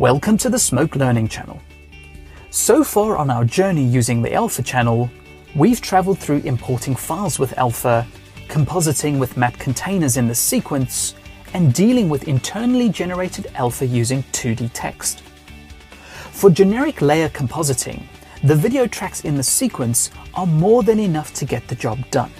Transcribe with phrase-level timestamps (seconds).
[0.00, 1.60] Welcome to the Smoke Learning Channel.
[2.48, 5.10] So far on our journey using the Alpha channel,
[5.54, 8.06] we've traveled through importing files with Alpha,
[8.48, 11.16] compositing with matte containers in the sequence,
[11.52, 15.20] and dealing with internally generated Alpha using 2D text.
[16.32, 18.02] For generic layer compositing,
[18.42, 22.32] the video tracks in the sequence are more than enough to get the job done.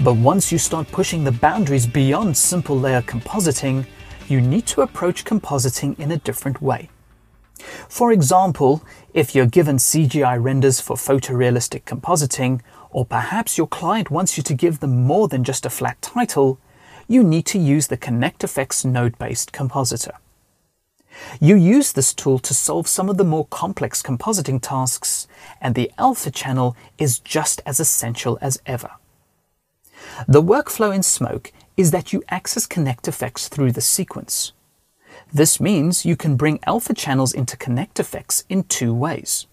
[0.00, 3.86] But once you start pushing the boundaries beyond simple layer compositing,
[4.28, 6.90] you need to approach compositing in a different way.
[7.88, 12.60] For example, if you're given CGI renders for photorealistic compositing,
[12.90, 16.58] or perhaps your client wants you to give them more than just a flat title,
[17.08, 20.14] you need to use the ConnectFX node-based compositor.
[21.40, 25.28] You use this tool to solve some of the more complex compositing tasks,
[25.60, 28.90] and the Alpha channel is just as essential as ever.
[30.26, 34.52] The workflow in Smoke is that you access ConnectFX through the sequence.
[35.32, 39.46] This means you can bring alpha channels into ConnectFX in two ways.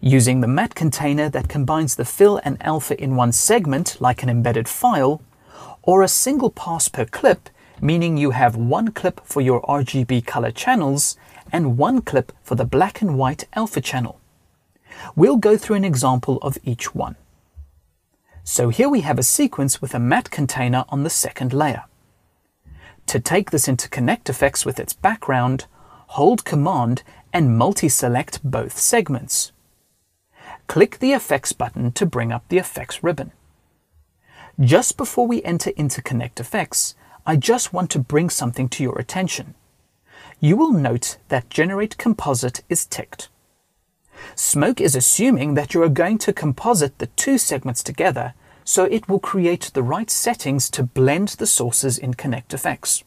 [0.00, 4.28] Using the matte container that combines the fill and alpha in one segment like an
[4.28, 5.22] embedded file,
[5.82, 7.48] or a single pass per clip,
[7.80, 11.16] meaning you have one clip for your RGB color channels
[11.52, 14.20] and one clip for the black and white alpha channel.
[15.16, 17.16] We'll go through an example of each one.
[18.44, 21.84] So here we have a sequence with a matte container on the second layer.
[23.06, 25.66] To take this into ConnectFX with its background,
[26.08, 29.52] hold Command and multi-select both segments.
[30.66, 33.32] Click the Effects button to bring up the Effects ribbon.
[34.60, 39.54] Just before we enter into ConnectFX, I just want to bring something to your attention.
[40.40, 43.28] You will note that Generate Composite is ticked.
[44.34, 49.08] Smoke is assuming that you are going to composite the two segments together, so it
[49.08, 53.02] will create the right settings to blend the sources in ConnectFX.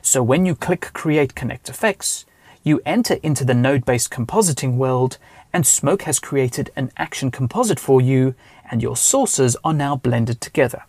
[0.00, 2.24] So when you click Create ConnectFX,
[2.62, 5.18] you enter into the node-based compositing world
[5.52, 8.34] and Smoke has created an action composite for you
[8.70, 10.84] and your sources are now blended together.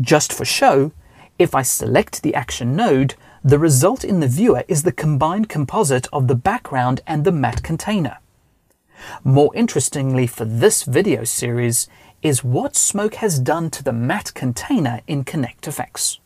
[0.00, 0.92] Just for show,
[1.38, 3.14] if I select the action node,
[3.46, 7.62] the result in the viewer is the combined composite of the background and the matte
[7.62, 8.18] container.
[9.22, 11.88] More interestingly for this video series
[12.22, 16.18] is what Smoke has done to the matte container in ConnectFX.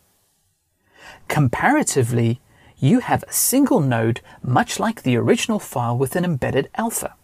[1.28, 2.40] Comparatively,
[2.78, 7.16] you have a single node much like the original file with an embedded alpha.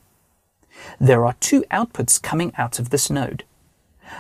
[1.00, 3.44] There are two outputs coming out of this node.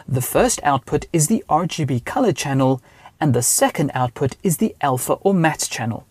[0.08, 2.80] The first output is the RGB color channel
[3.20, 6.06] and the second output is the alpha or matte channel.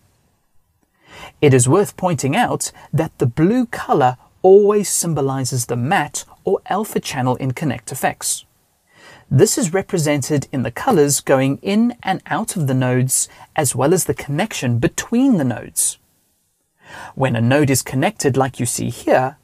[1.40, 7.00] It is worth pointing out that the blue color always symbolizes the matte or alpha
[7.00, 8.44] channel in ConnectFX.
[9.30, 13.92] This is represented in the colors going in and out of the nodes as well
[13.92, 15.98] as the connection between the nodes.
[17.16, 19.36] When a node is connected like you see here,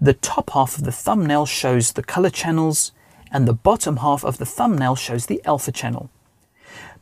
[0.00, 2.92] the top half of the thumbnail shows the color channels
[3.30, 6.10] and the bottom half of the thumbnail shows the alpha channel.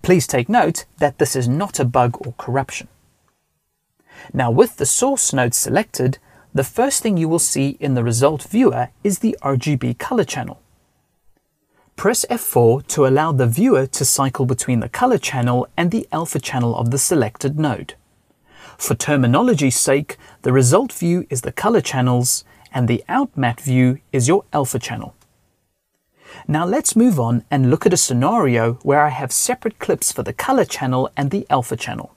[0.03, 2.89] Please take note that this is not a bug or corruption.
[4.33, 6.19] Now with the source node selected,
[6.55, 10.61] the first thing you will see in the result viewer is the RGB color channel.
[11.97, 16.39] Press F4 to allow the viewer to cycle between the color channel and the alpha
[16.39, 17.95] channel of the selected node.
[18.78, 24.28] For terminology's sake, the result view is the color channels and the OutMatte view is
[24.28, 25.15] your alpha channel.
[26.48, 30.22] Now let's move on and look at a scenario where I have separate clips for
[30.22, 32.14] the color channel and the alpha channel.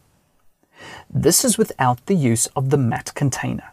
[1.09, 3.72] This is without the use of the matte container.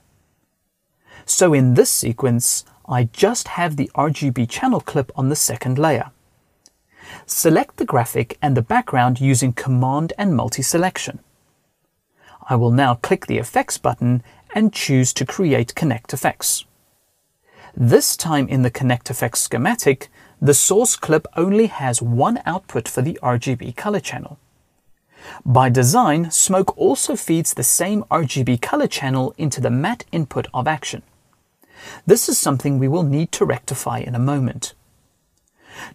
[1.25, 6.11] So in this sequence, I just have the RGB channel clip on the second layer.
[7.27, 11.19] Select the graphic and the background using Command and multi-selection.
[12.49, 14.23] I will now click the Effects button
[14.55, 16.65] and choose to create ConnectFX.
[17.77, 20.09] This time in the ConnectFX schematic,
[20.41, 24.39] the source clip only has one output for the RGB color channel.
[25.45, 30.69] By design, Smoke also feeds the same RGB color channel into the matte input of
[30.69, 31.03] action.
[32.07, 34.75] This is something we will need to rectify in a moment.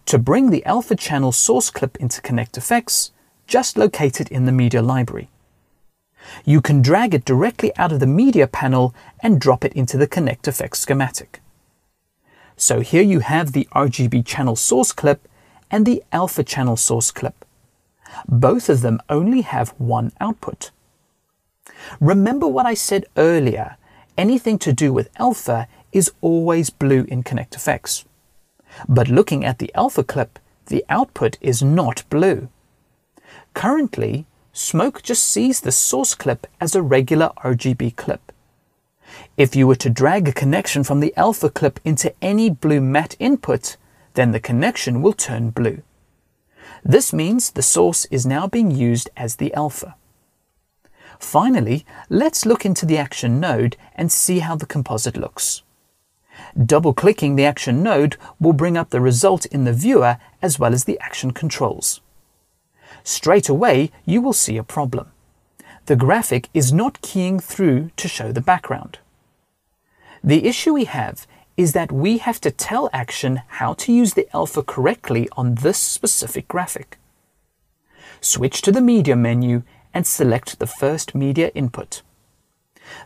[0.08, 3.12] To bring the alpha channel source clip into ConnectFX,
[3.48, 5.30] just locate it in the media library.
[6.46, 10.08] You can drag it directly out of the media panel and drop it into the
[10.08, 11.42] ConnectFX schematic.
[12.62, 15.28] So here you have the RGB channel source clip
[15.72, 17.44] and the alpha channel source clip.
[18.28, 20.70] Both of them only have one output.
[22.00, 23.78] Remember what I said earlier,
[24.16, 28.06] anything to do with alpha is always blue in ConnectFX.
[28.88, 30.38] But looking at the alpha clip,
[30.68, 32.48] the output is not blue.
[33.56, 38.32] Currently, Smoke just sees the source clip as a regular RGB clip.
[39.38, 43.16] If you were to drag a connection from the alpha clip into any blue matte
[43.20, 43.78] input,
[44.14, 45.82] then the connection will turn blue.
[46.84, 49.96] This means the source is now being used as the alpha.
[51.20, 55.62] Finally, let's look into the action node and see how the composite looks.
[56.58, 60.86] Double-clicking the action node will bring up the result in the viewer as well as
[60.86, 62.02] the action controls.
[63.04, 65.12] Straight away, you will see a problem.
[65.88, 69.00] The graphic is not keying through to show the background.
[70.24, 71.26] The issue we have
[71.58, 75.80] is that we have to tell Action how to use the alpha correctly on this
[75.80, 76.98] specific graphic.
[78.20, 79.64] Switch to the Media menu
[79.94, 82.04] and select the first media input.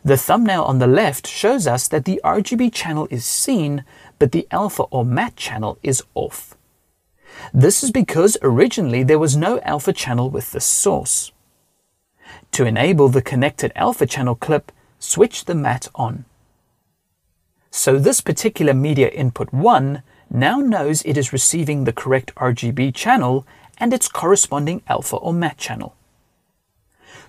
[0.03, 3.85] The thumbnail on the left shows us that the RGB channel is seen,
[4.19, 6.55] but the alpha or matte channel is off.
[7.53, 11.31] This is because originally there was no alpha channel with this source.
[12.51, 16.25] To enable the connected alpha channel clip, switch the matte on.
[17.69, 23.45] So this particular media input 1 now knows it is receiving the correct RGB channel
[23.77, 25.95] and its corresponding alpha or matte channel.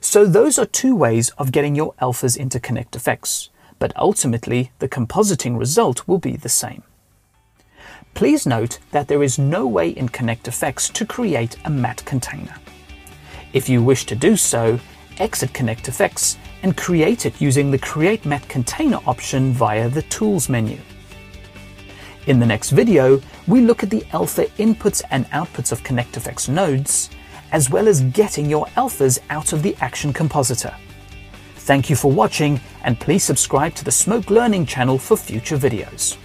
[0.01, 3.49] So those are two ways of getting your alphas into Connect FX,
[3.79, 6.83] but ultimately the compositing result will be the same.
[8.15, 12.55] Please note that there is no way in Connect FX to create a matte container.
[13.57, 14.79] If you wish to do so,
[15.17, 20.51] exit Connect FX and create it using the Create Matte Container option via the Tools
[20.51, 20.79] menu.
[22.27, 27.09] In the next video, we look at the alpha inputs and outputs of ConnectFX nodes,
[27.51, 30.77] as well as getting your alphas out of the Action Compositor.
[31.55, 36.19] Thank you for watching and please subscribe to the Smoke Learning channel for future videos.